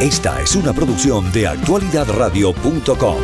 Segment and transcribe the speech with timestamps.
[0.00, 3.16] Esta es una producción de actualidadradio.com.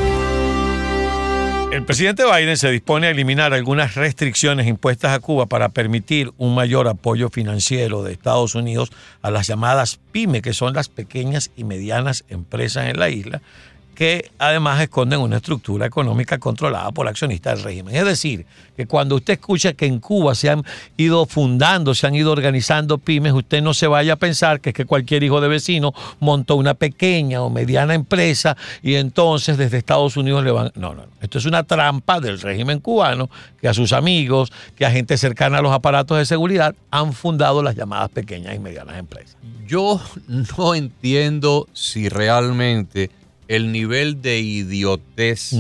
[1.71, 6.55] El presidente Biden se dispone a eliminar algunas restricciones impuestas a Cuba para permitir un
[6.55, 8.91] mayor apoyo financiero de Estados Unidos
[9.21, 13.43] a las llamadas PYME, que son las pequeñas y medianas empresas en la isla,
[13.95, 17.95] que además esconden una estructura económica controlada por accionistas del régimen.
[17.95, 20.65] Es decir, que cuando usted escucha que en Cuba se han
[20.97, 24.75] ido fundando, se han ido organizando pymes, usted no se vaya a pensar que es
[24.75, 30.17] que cualquier hijo de vecino montó una pequeña o mediana empresa y entonces desde Estados
[30.17, 30.73] Unidos le van...
[30.75, 33.29] No, no, esto es una trampa del régimen cubano
[33.61, 37.63] que a sus amigos, que a gente cercana a los aparatos de seguridad han fundado
[37.63, 39.37] las llamadas pequeñas y medianas empresas.
[39.67, 40.01] Yo
[40.59, 43.11] no entiendo si realmente
[43.49, 45.53] el nivel de idiotez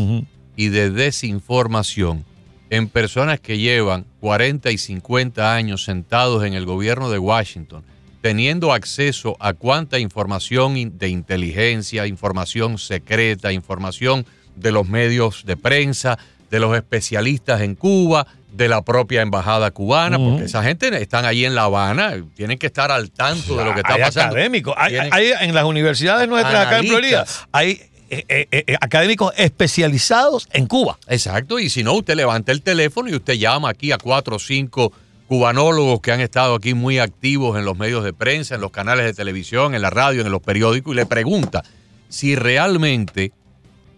[0.56, 2.24] y de desinformación
[2.70, 7.84] en personas que llevan 40 y 50 años sentados en el gobierno de Washington,
[8.22, 14.24] teniendo acceso a cuánta información de inteligencia, información secreta, información
[14.56, 16.18] de los medios de prensa,
[16.52, 21.46] de los especialistas en Cuba, de la propia embajada cubana, porque esa gente están ahí
[21.46, 24.34] en La Habana, tienen que estar al tanto de lo que está hay pasando.
[24.34, 27.80] Académicos, hay, en las universidades nuestras acá en Florida, hay
[28.10, 30.98] eh, eh, eh, académicos especializados en Cuba.
[31.08, 34.38] Exacto, y si no, usted levanta el teléfono y usted llama aquí a cuatro o
[34.38, 34.92] cinco
[35.28, 39.06] cubanólogos que han estado aquí muy activos en los medios de prensa, en los canales
[39.06, 41.64] de televisión, en la radio, en los periódicos, y le pregunta
[42.10, 43.32] si realmente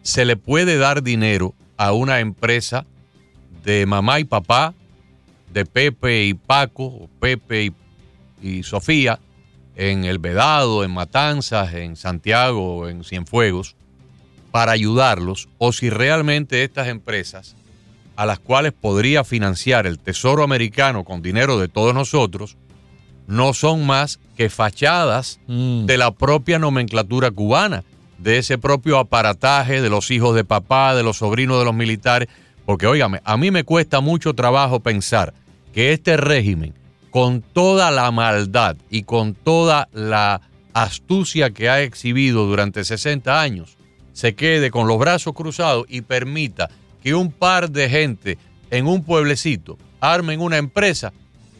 [0.03, 1.53] se le puede dar dinero
[1.85, 2.87] a una empresa
[3.63, 4.73] de mamá y papá,
[5.53, 7.75] de Pepe y Paco, o Pepe
[8.41, 9.21] y, Sofía,
[9.77, 13.77] en El Vedado, en Matanzas, en Santiago, en Cienfuegos,
[14.51, 17.55] para ayudarlos, o si realmente estas empresas,
[18.17, 22.57] a las cuales podría financiar el Tesoro americano con dinero de todos nosotros,
[23.27, 25.85] no son más que fachadas mm.
[25.85, 27.85] de la propia nomenclatura cubana,
[28.19, 32.29] de ese propio aparataje de los hijos de papá, de los sobrinos de los militares,
[32.65, 35.35] porque, óigame, a mí me cuesta mucho trabajo pensar
[35.73, 36.75] que este régimen,
[37.11, 40.41] con toda la maldad y con toda la
[40.73, 43.77] astucia que ha exhibido durante 60 años,
[44.13, 46.70] se quede con los brazos cruzados y permita
[47.02, 48.39] que un par de gente
[48.70, 51.13] en un pueblecito armen una empresa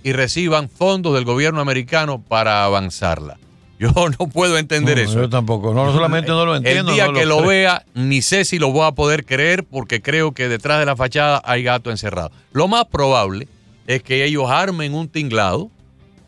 [0.03, 3.38] y reciban fondos del gobierno americano para avanzarla.
[3.78, 5.22] Yo no puedo entender eso.
[5.22, 5.74] Yo tampoco.
[5.74, 6.90] No solamente no lo entiendo.
[6.90, 10.32] El día que lo, vea, ni sé si lo voy a poder creer porque creo
[10.32, 12.30] que detrás de la fachada hay gato encerrado.
[12.52, 13.48] Lo más probable
[13.86, 15.70] es que ellos armen un tinglado,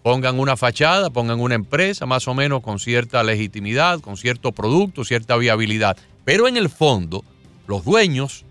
[0.03, 5.05] pongan una fachada, pongan una empresa más o menos con cierta legitimidad, con cierto producto,
[5.05, 5.97] cierta viabilidad.
[6.25, 7.25] Pero en el fondo,
[7.67, 8.45] los dueños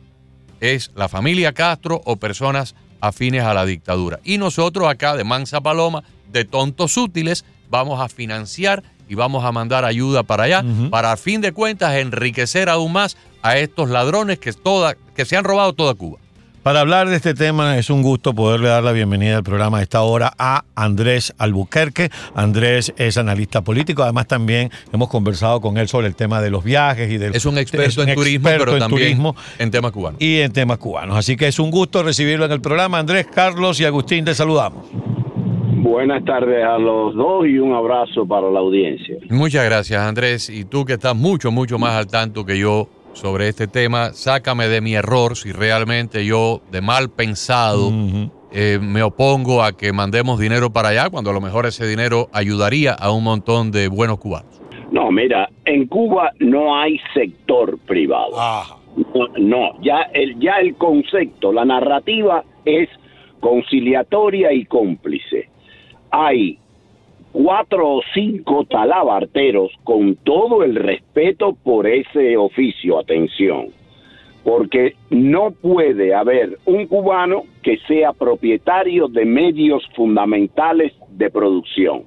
[0.59, 4.19] es la familia Castro o personas afines a la dictadura.
[4.23, 9.51] Y nosotros acá de Mansa Paloma, de tontos útiles, vamos a financiar y vamos a
[9.51, 14.39] mandar ayuda para allá, para a fin de cuentas enriquecer aún más a estos ladrones
[14.39, 16.19] que, toda, que se han robado toda Cuba.
[16.65, 19.81] Para hablar de este tema es un gusto poderle dar la bienvenida al programa a
[19.83, 22.09] esta hora a Andrés Albuquerque.
[22.33, 26.63] Andrés es analista político, además también hemos conversado con él sobre el tema de los
[26.63, 27.35] viajes y del...
[27.35, 29.21] Es un experto en turismo, pero también
[29.59, 30.19] en temas cubanos.
[30.19, 31.15] Y en temas cubanos.
[31.15, 32.97] Así que es un gusto recibirlo en el programa.
[32.97, 34.87] Andrés, Carlos y Agustín, te saludamos.
[35.85, 39.17] Buenas tardes a los dos y un abrazo para la audiencia.
[39.29, 40.49] Muchas gracias, Andrés.
[40.49, 44.67] Y tú que estás mucho, mucho más al tanto que yo sobre este tema, sácame
[44.67, 47.91] de mi error si realmente yo, de mal pensado,
[48.51, 52.29] eh, me opongo a que mandemos dinero para allá, cuando a lo mejor ese dinero
[52.33, 54.59] ayudaría a un montón de buenos cubanos.
[54.91, 58.31] No, mira, en Cuba no hay sector privado.
[59.13, 62.89] No, no, ya el, ya el concepto, la narrativa es
[63.39, 65.53] conciliatoria y cómplice
[66.15, 66.57] hay
[67.33, 73.67] cuatro o cinco talabarteros con todo el respeto por ese oficio, atención,
[74.43, 82.03] porque no puede haber un cubano que sea propietario de medios fundamentales de producción.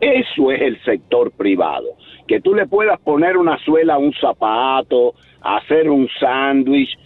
[0.00, 1.88] Eso es el sector privado,
[2.26, 6.96] que tú le puedas poner una suela a un zapato, hacer un sándwich,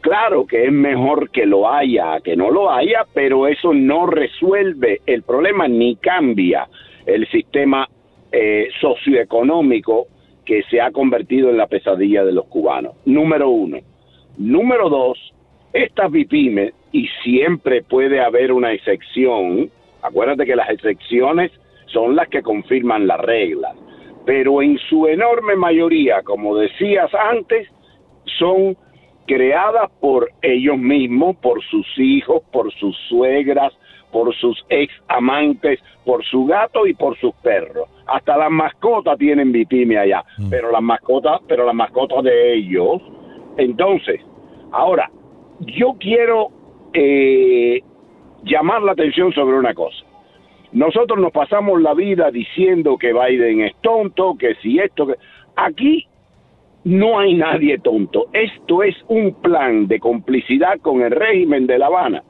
[0.00, 5.00] Claro que es mejor que lo haya que no lo haya, pero eso no resuelve
[5.06, 6.68] el problema ni cambia
[7.04, 7.88] el sistema
[8.30, 10.06] eh, socioeconómico
[10.44, 12.94] que se ha convertido en la pesadilla de los cubanos.
[13.04, 13.78] Número uno.
[14.38, 15.18] Número dos,
[15.72, 19.70] estas VIPIMES, y siempre puede haber una excepción,
[20.02, 21.50] acuérdate que las excepciones
[21.86, 23.74] son las que confirman las reglas,
[24.24, 27.68] pero en su enorme mayoría, como decías antes,
[28.38, 28.76] son
[29.28, 33.72] creadas por ellos mismos, por sus hijos, por sus suegras,
[34.10, 37.88] por sus ex amantes, por su gato y por sus perros.
[38.06, 40.48] Hasta las mascotas tienen vitime allá, mm.
[40.48, 43.02] pero las mascotas, pero las mascotas de ellos.
[43.58, 44.20] Entonces,
[44.72, 45.10] ahora,
[45.60, 46.48] yo quiero
[46.94, 47.82] eh,
[48.44, 50.04] llamar la atención sobre una cosa.
[50.72, 55.14] Nosotros nos pasamos la vida diciendo que Biden es tonto, que si esto, que...
[55.56, 56.07] aquí
[56.84, 58.26] no hay nadie tonto.
[58.32, 62.22] Esto es un plan de complicidad con el régimen de La Habana,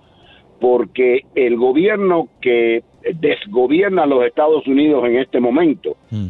[0.60, 2.82] porque el gobierno que
[3.14, 6.26] desgobierna a los Estados Unidos en este momento mm.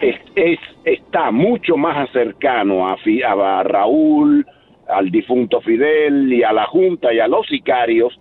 [0.00, 4.46] es, está mucho más cercano a, a Raúl,
[4.88, 8.18] al difunto Fidel y a la Junta y a los sicarios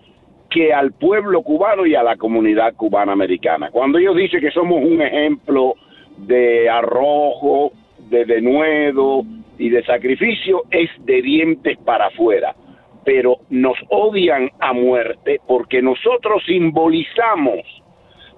[0.50, 3.70] que al pueblo cubano y a la comunidad cubana americana.
[3.72, 5.76] Cuando ellos dicen que somos un ejemplo
[6.18, 7.72] de arrojo,
[8.10, 9.24] de denuedo
[9.62, 12.56] y de sacrificio, es de dientes para afuera.
[13.06, 17.60] Pero nos odian a muerte porque nosotros simbolizamos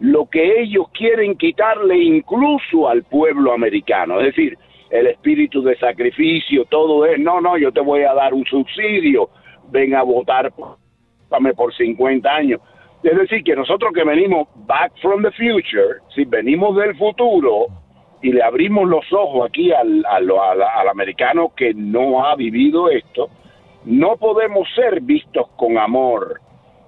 [0.01, 4.19] lo que ellos quieren quitarle incluso al pueblo americano.
[4.19, 4.57] Es decir,
[4.89, 9.29] el espíritu de sacrificio, todo es, no, no, yo te voy a dar un subsidio,
[9.69, 12.59] ven a votar por 50 años.
[13.01, 17.67] Es decir, que nosotros que venimos back from the future, si venimos del futuro
[18.23, 23.29] y le abrimos los ojos aquí al, al, al, americano que no ha vivido esto,
[23.83, 26.39] no podemos ser vistos con amor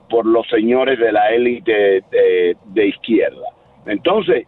[0.09, 3.49] por los señores de la élite de, de, izquierda.
[3.85, 4.47] Entonces,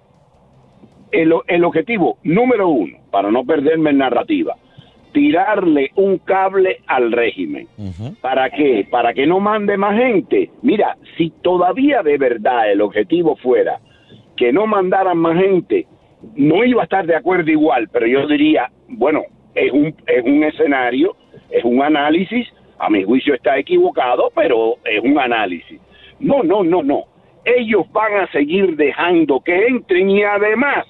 [1.12, 4.56] el, el objetivo número uno, para no perderme en narrativa,
[5.12, 7.68] tirarle un cable al régimen.
[8.22, 8.88] ¿Para qué?
[8.90, 10.52] Para que no mande más gente.
[10.62, 13.80] Mira, si todavía de verdad el objetivo fuera
[14.38, 15.88] que no mandaran más gente,
[16.36, 19.24] no iba a estar de acuerdo igual, pero yo diría, bueno,
[19.56, 21.16] es un, es un escenario,
[21.50, 22.48] es un análisis,
[22.80, 25.80] a mi juicio está equivocado, pero es un análisis.
[26.20, 27.06] No, no, no, no.
[27.46, 30.86] Ellos van a seguir dejando que entren y además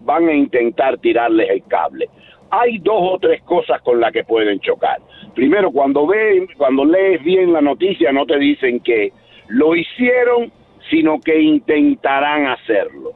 [0.00, 2.08] van a intentar tirarles el cable
[2.50, 4.98] hay dos o tres cosas con las que pueden chocar.
[5.34, 9.12] Primero, cuando ven, cuando lees bien la noticia, no te dicen que
[9.48, 10.52] lo hicieron,
[10.90, 13.12] sino que intentarán hacerlo.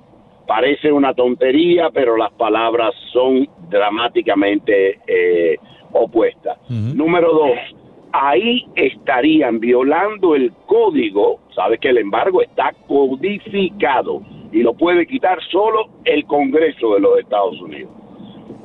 [0.46, 5.56] Parece una tontería, pero las palabras son dramáticamente eh,
[5.92, 6.58] opuestas.
[6.68, 7.58] Número dos,
[8.12, 14.22] ahí estarían violando el código, sabes que el embargo está codificado
[14.52, 17.90] y lo puede quitar solo el Congreso de los Estados Unidos.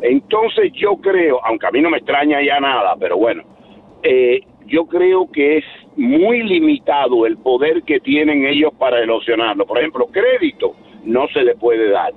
[0.02, 3.44] Entonces yo creo, aunque a mí no me extraña ya nada, pero bueno,
[4.04, 5.66] eh, yo creo que es
[5.96, 9.66] muy limitado el poder que tienen ellos para erosionarlo.
[9.66, 10.76] Por ejemplo, crédito
[11.08, 12.14] no se le puede dar.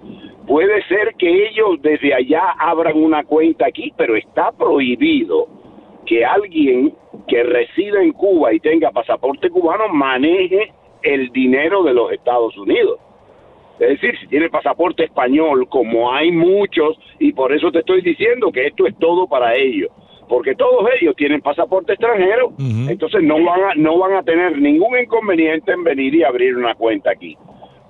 [0.47, 5.47] Puede ser que ellos desde allá abran una cuenta aquí, pero está prohibido
[6.07, 6.93] que alguien
[7.29, 10.73] que resida en Cuba y tenga pasaporte cubano maneje
[11.03, 12.99] el dinero de los Estados Unidos.
[13.79, 18.53] Es decir, si tiene pasaporte español, como hay muchos, y por eso te estoy diciendo
[18.53, 19.91] que esto es todo para ellos,
[20.29, 24.99] porque todos ellos tienen pasaporte extranjero, entonces no van, a, no van a tener ningún
[24.99, 27.39] inconveniente en venir y abrir una cuenta aquí.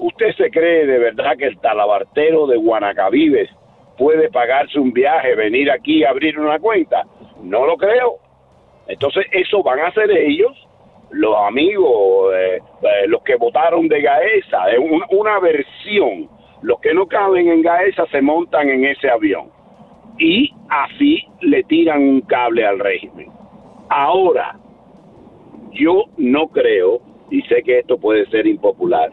[0.01, 3.51] ¿Usted se cree de verdad que el talabartero de Guanacavives
[3.99, 7.05] puede pagarse un viaje, venir aquí y abrir una cuenta?
[7.43, 8.17] No lo creo.
[8.89, 10.57] Entonces eso van a hacer ellos
[11.11, 14.79] los amigos, eh, eh, los que votaron de Gaesa, es
[15.11, 16.31] una versión.
[16.63, 19.51] Los que no caben en Gaesa se montan en ese avión
[20.19, 23.29] y así le tiran un cable al régimen.
[23.91, 24.57] Ahora,
[25.73, 29.11] yo no creo, y sé que esto puede ser impopular,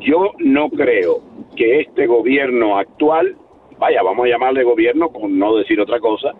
[0.00, 1.20] yo no creo
[1.56, 3.36] que este gobierno actual,
[3.78, 6.32] vaya, vamos a llamarle gobierno con no decir otra cosa,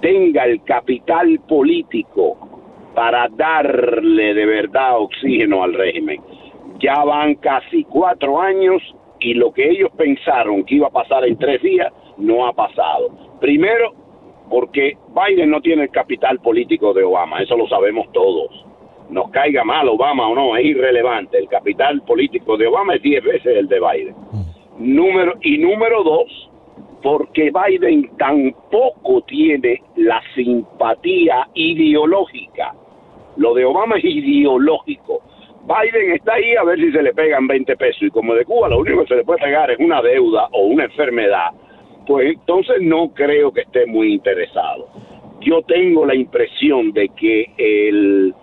[0.00, 2.36] tenga el capital político
[2.94, 6.20] para darle de verdad oxígeno al régimen.
[6.78, 8.82] Ya van casi cuatro años
[9.20, 13.10] y lo que ellos pensaron que iba a pasar en tres días no ha pasado.
[13.40, 13.92] Primero,
[14.48, 18.64] porque Biden no tiene el capital político de Obama, eso lo sabemos todos.
[19.10, 21.38] Nos caiga mal Obama o no, es irrelevante.
[21.38, 24.14] El capital político de Obama es diez veces el de Biden.
[24.78, 26.50] Número, y número dos,
[27.02, 32.74] porque Biden tampoco tiene la simpatía ideológica
[33.36, 35.20] lo de Obama es ideológico.
[35.62, 38.68] Biden está ahí a ver si se le pegan 20 pesos y como de Cuba
[38.68, 41.50] lo único que se le puede pegar es una deuda o una enfermedad,
[42.06, 44.88] pues entonces no creo que esté muy interesado.
[45.40, 48.34] Yo tengo la impresión de que el,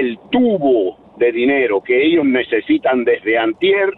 [0.00, 3.90] el tubo de dinero que ellos necesitan desde antier,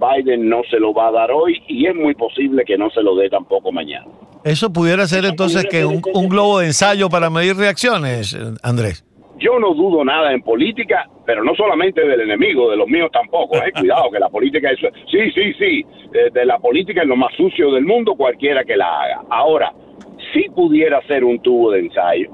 [0.00, 3.02] Biden no se lo va a dar hoy y es muy posible que no se
[3.02, 4.06] lo dé tampoco mañana.
[4.44, 9.04] Eso pudiera ser entonces que un, un globo de ensayo para medir reacciones, Andrés.
[9.38, 13.56] yo no dudo nada en política, pero no solamente del enemigo, de los míos tampoco.
[13.56, 13.72] ¿eh?
[13.78, 14.80] Cuidado, que la política es...
[15.10, 15.86] Sí, sí, sí,
[16.32, 19.22] de, la política es lo más sucio del mundo, cualquiera que la haga.
[19.30, 19.72] Ahora,
[20.32, 22.30] si pudiera ser un tubo de ensayo,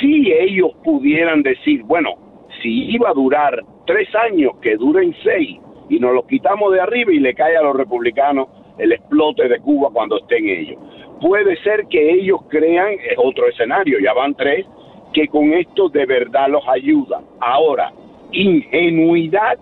[0.00, 2.23] si ellos pudieran decir, bueno,
[2.64, 5.58] si iba a durar tres años, que duren seis,
[5.90, 9.60] y nos los quitamos de arriba y le cae a los republicanos el explote de
[9.60, 10.78] Cuba cuando estén ellos.
[11.20, 14.64] Puede ser que ellos crean, es otro escenario, ya van tres,
[15.12, 17.20] que con esto de verdad los ayuda.
[17.38, 17.92] Ahora,
[18.32, 19.58] ingenuidad,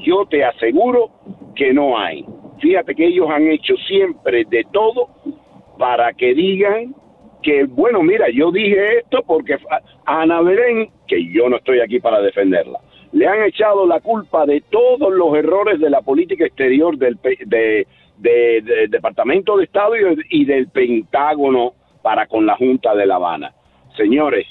[0.00, 1.10] yo te aseguro
[1.54, 2.26] que no hay.
[2.58, 5.08] Fíjate que ellos han hecho siempre de todo
[5.78, 6.92] para que digan
[7.42, 9.58] que, bueno, mira, yo dije esto porque
[10.06, 12.78] Ana Belén, que yo no estoy aquí para defenderla,
[13.12, 17.86] le han echado la culpa de todos los errores de la política exterior del de,
[18.88, 19.94] Departamento de Estado
[20.30, 23.52] y del Pentágono para con la Junta de La Habana.
[23.96, 24.46] Señores,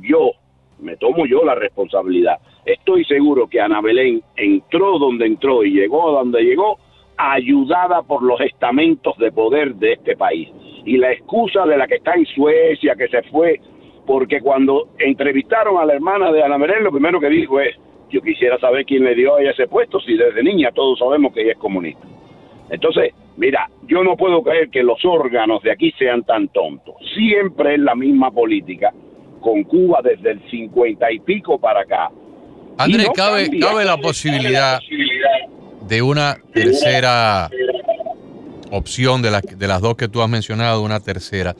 [0.00, 0.32] yo,
[0.78, 2.38] me tomo yo la responsabilidad.
[2.64, 6.78] Estoy seguro que Ana Belén entró donde entró y llegó donde llegó,
[7.16, 10.48] ayudada por los estamentos de poder de este país.
[10.84, 13.60] Y la excusa de la que está en Suecia, que se fue,
[14.06, 17.74] porque cuando entrevistaron a la hermana de Ana Belén, lo primero que dijo es,
[18.10, 21.32] yo quisiera saber quién le dio a ella ese puesto, si desde niña todos sabemos
[21.34, 22.06] que ella es comunista.
[22.70, 26.94] Entonces, mira, yo no puedo creer que los órganos de aquí sean tan tontos.
[27.14, 28.92] Siempre es la misma política
[29.40, 32.10] con Cuba desde el 50 y pico para acá.
[32.78, 34.78] Andrés, cabe, cabe la posibilidad
[35.88, 37.50] de una tercera
[38.70, 41.54] opción de, de las dos que tú has mencionado, una tercera.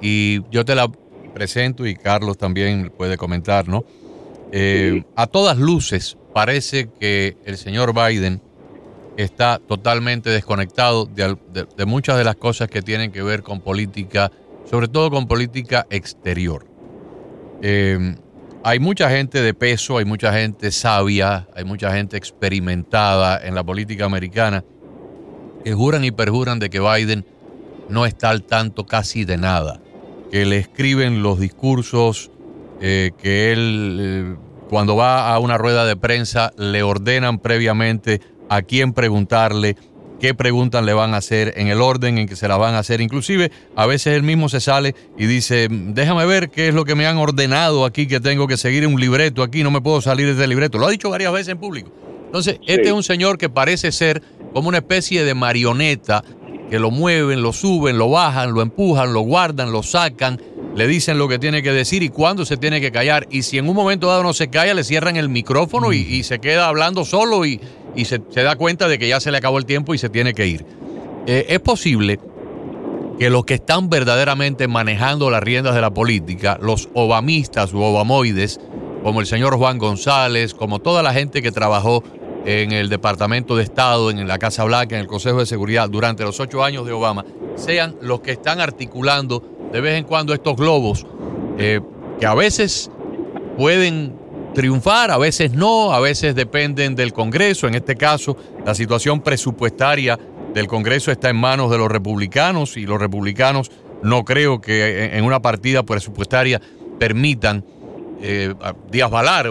[0.00, 0.90] Y yo te la
[1.38, 3.84] presento y Carlos también puede comentar, ¿no?
[4.50, 8.40] Eh, a todas luces parece que el señor Biden
[9.16, 11.36] está totalmente desconectado de,
[11.86, 14.30] muchas de las cosas que tienen que ver con política,
[14.70, 16.66] sobre todo con política exterior.
[17.60, 18.16] Em,
[18.64, 23.64] hay mucha gente de peso, hay mucha gente sabia, hay mucha gente experimentada en la
[23.64, 24.64] política americana
[25.64, 27.24] que juran y perjuran de que Biden
[27.88, 29.80] no está al tanto casi de nada,
[30.30, 32.30] que le escriben los discursos,
[32.80, 34.36] eh, que él eh,
[34.68, 39.76] cuando va a una rueda de prensa le ordenan previamente a quién preguntarle,
[40.20, 42.80] qué preguntas le van a hacer, en el orden en que se la van a
[42.80, 43.00] hacer.
[43.00, 46.94] Inclusive, a veces él mismo se sale y dice, déjame ver qué es lo que
[46.94, 50.26] me han ordenado aquí, que tengo que seguir un libreto aquí, no me puedo salir
[50.26, 50.78] de este libreto.
[50.78, 51.90] Lo ha dicho varias veces en público.
[52.26, 54.22] Entonces, este es un señor que parece ser
[54.52, 56.22] como una especie de marioneta,
[56.68, 60.40] que lo mueven, lo suben, lo bajan, lo empujan, lo guardan, lo sacan,
[60.74, 63.26] le dicen lo que tiene que decir y cuándo se tiene que callar.
[63.30, 66.38] Y si en un momento dado no se calla, le cierran el micrófono y, se
[66.38, 67.60] queda hablando solo y,
[67.94, 70.34] y se, da cuenta de que ya se le acabó el tiempo y se tiene
[70.34, 70.64] que ir.
[71.26, 72.18] Eh, es posible
[73.18, 78.60] que los que están verdaderamente manejando las riendas de la política, los obamistas u obamoides,
[79.02, 82.04] como el señor Juan González, como toda la gente que trabajó
[82.44, 86.22] en el Departamento de Estado, en la Casa Blanca, en el Consejo de Seguridad durante
[86.24, 87.24] los ocho años de Obama,
[87.56, 89.42] sean los que están articulando
[89.72, 91.06] de vez en cuando estos globos,
[91.58, 91.80] eh,
[92.18, 92.90] que a veces
[93.56, 94.14] pueden
[94.54, 97.68] triunfar, a veces no, a veces dependen del Congreso.
[97.68, 100.18] En este caso, la situación presupuestaria
[100.54, 103.70] del Congreso está en manos de los republicanos y los republicanos
[104.02, 106.60] no creo que en una partida presupuestaria
[106.98, 107.64] permitan.
[108.20, 108.52] Eh,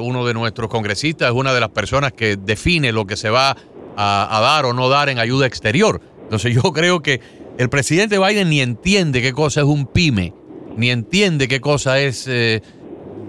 [0.02, 3.56] uno de nuestros congresistas, es una de las personas que define lo que se va
[3.96, 6.02] a, dar o no dar en ayuda exterior.
[6.24, 7.22] Entonces yo creo que
[7.58, 10.34] el presidente Biden ni entiende qué cosa es un pyme,
[10.76, 12.62] ni entiende qué cosa es eh,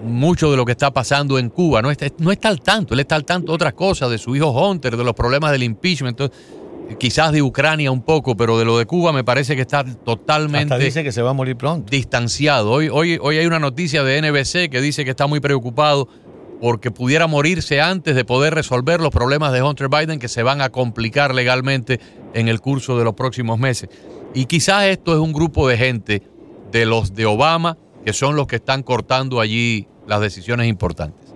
[0.03, 1.83] mucho de lo que está pasando en Cuba.
[1.83, 4.35] No está, no está al tanto, él está al tanto de otras cosas, de su
[4.37, 6.21] hijo Hunter, de los problemas del impeachment,
[6.99, 10.79] quizás de Ucrania un poco, pero de lo de Cuba me parece que está totalmente
[10.79, 11.91] dice que se va a morir pronto.
[11.91, 12.71] distanciado.
[12.71, 16.09] Hoy, hoy, hoy hay una noticia de NBC que dice que está muy preocupado
[16.61, 20.61] porque pudiera morirse antes de poder resolver los problemas de Hunter Biden que se van
[20.61, 22.01] a complicar legalmente
[22.35, 23.89] en el curso de los próximos meses.
[24.35, 26.23] Y quizás esto es un grupo de gente
[26.73, 31.35] de los de Obama que son los que están cortando allí las decisiones importantes?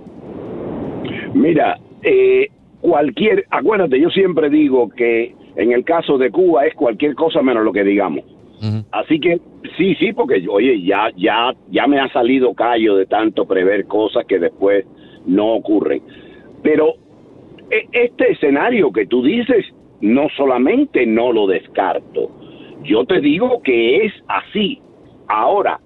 [1.34, 2.48] Mira, eh,
[2.80, 7.62] cualquier, acuérdate, yo siempre digo que en el caso de Cuba es cualquier cosa menos
[7.62, 8.24] lo que digamos.
[8.90, 9.38] Así que
[9.76, 14.24] sí, sí, porque oye, ya, ya, ya me ha salido callo de tanto prever cosas
[14.24, 14.86] que después
[15.26, 16.00] no ocurren.
[16.62, 16.94] Pero
[17.70, 19.66] e, este escenario que tú dices,
[20.00, 22.30] no solamente no lo descarto,
[22.82, 24.80] yo te digo que es así.
[25.28, 25.78] Ahora,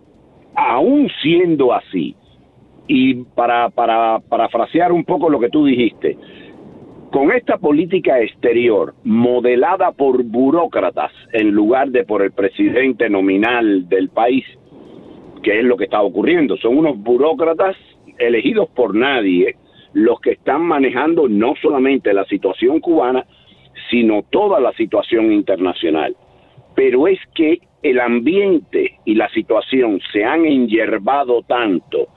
[0.56, 2.14] aún siendo así,
[2.88, 6.16] y para, para parafrasear un poco lo que tú dijiste,
[7.12, 14.08] con esta política exterior modelada por burócratas en lugar de por el presidente nominal del
[14.08, 14.44] país,
[15.42, 17.76] que es lo que está ocurriendo, son unos burócratas
[18.18, 19.56] elegidos por nadie
[19.92, 23.24] los que están manejando no solamente la situación cubana,
[23.90, 26.14] sino toda la situación internacional.
[26.74, 32.08] Pero es que el ambiente y la situación se han enyerbado tanto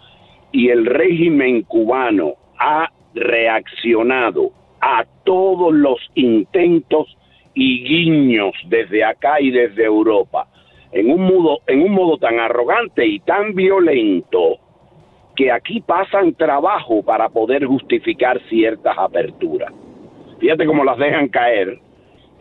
[0.51, 4.51] y el régimen cubano ha reaccionado
[4.81, 7.17] a todos los intentos
[7.53, 10.47] y guiños desde acá y desde Europa
[10.91, 14.57] en un modo en un modo tan arrogante y tan violento
[15.35, 19.71] que aquí pasan trabajo para poder justificar ciertas aperturas.
[20.39, 21.79] Fíjate cómo las dejan caer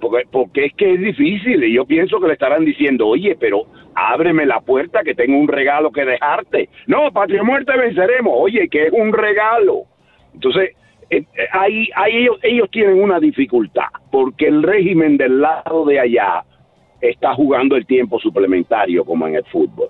[0.00, 4.47] porque, es que es difícil y yo pienso que le estarán diciendo, oye, pero ábreme
[4.47, 6.69] la puerta que tengo un regalo que dejarte.
[6.87, 9.85] No, patria muerte venceremos, oye, que es un regalo.
[10.35, 10.71] Entonces,
[11.11, 16.00] eh, eh, ahí, ahí ellos, ellos tienen una dificultad, porque el régimen del lado de
[16.00, 16.45] allá
[17.00, 19.88] está jugando el tiempo suplementario como en el fútbol.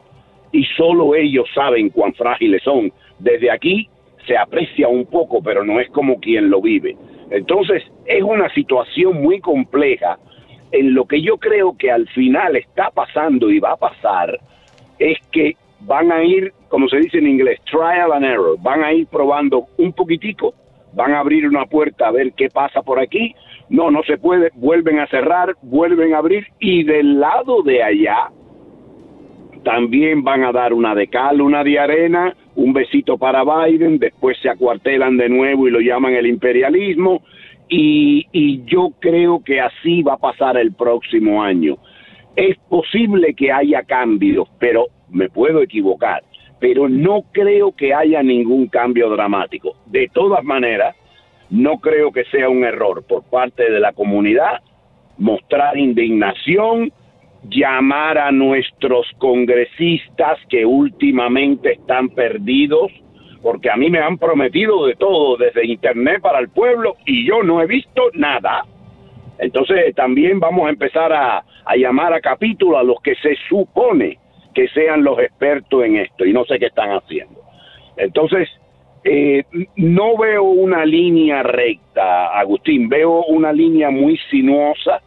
[0.53, 2.93] Y solo ellos saben cuán frágiles son.
[3.19, 3.89] Desde aquí
[4.27, 6.97] se aprecia un poco, pero no es como quien lo vive.
[7.31, 10.19] Entonces, es una situación muy compleja.
[10.73, 14.39] En lo que yo creo que al final está pasando y va a pasar
[14.99, 18.93] es que van a ir, como se dice en inglés, trial and error, van a
[18.93, 20.55] ir probando un poquitico,
[20.93, 23.35] van a abrir una puerta a ver qué pasa por aquí,
[23.69, 28.31] no, no se puede, vuelven a cerrar, vuelven a abrir y del lado de allá
[29.63, 34.37] también van a dar una de cal, una de arena, un besito para Biden, después
[34.43, 37.23] se acuartelan de nuevo y lo llaman el imperialismo,
[37.69, 41.77] y, yo creo que así va a pasar el próximo año.
[42.35, 46.25] Es posible que haya cambios, pero me puedo equivocar,
[46.59, 49.77] pero no creo que haya ningún cambio dramático.
[49.87, 50.97] De todas maneras,
[51.51, 54.61] no creo que sea un error por parte de la comunidad
[55.17, 56.93] mostrar indignación,
[57.45, 62.91] llamar a nuestros congresistas que últimamente están perdidos,
[63.43, 67.43] porque a mí me han prometido de todo, desde Internet para el pueblo, y yo
[67.43, 68.65] no he visto nada.
[69.39, 71.45] Entonces también vamos a empezar a,
[71.77, 74.19] llamar a capítulo a los que se supone
[74.55, 77.41] que sean los expertos en esto, y no sé qué están haciendo.
[77.97, 78.49] Entonces,
[79.05, 79.45] eh,
[79.77, 85.03] no veo una línea recta, Agustín, veo una línea muy sinuosa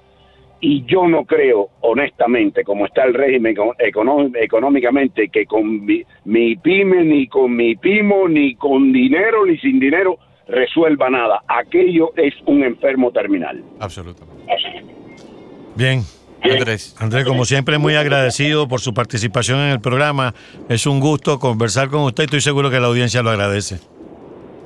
[0.61, 7.27] y yo no creo, honestamente, como está el régimen económicamente, que con mi, pyme, ni
[7.27, 11.41] con mi pimo, ni con dinero, ni sin dinero, resuelva nada.
[11.47, 13.63] Aquello es un enfermo terminal.
[13.79, 14.43] Absolutamente.
[15.75, 16.01] Bien.
[16.43, 16.95] Andrés.
[16.99, 20.33] Andrés, como siempre, muy agradecido por su participación en el programa.
[20.69, 22.25] Es un gusto conversar con usted.
[22.25, 23.79] Estoy seguro que la audiencia lo agradece.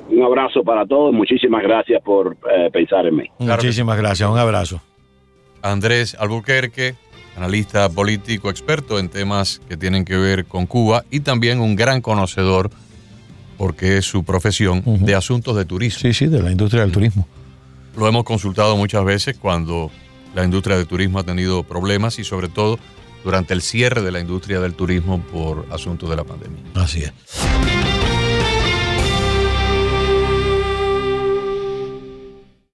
[0.09, 1.13] Un abrazo para todos.
[1.13, 3.29] Muchísimas gracias por eh, pensar en mí.
[3.39, 4.29] Muchísimas gracias.
[4.29, 4.81] Un abrazo.
[5.71, 6.95] Andrés Albuquerque,
[7.35, 12.01] analista político experto en temas que tienen que ver con Cuba y también un gran
[12.01, 12.69] conocedor,
[13.57, 15.99] porque es su profesión, de asuntos de turismo.
[16.01, 17.27] Sí, sí, de la industria del turismo.
[17.97, 19.89] Lo hemos consultado muchas veces cuando
[20.35, 22.77] la industria del turismo ha tenido problemas y sobre todo
[23.23, 26.61] durante el cierre de la industria del turismo por asuntos de la pandemia.
[26.75, 27.13] Así es.